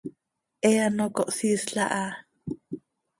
[0.63, 2.05] He ano cohsiisl aha.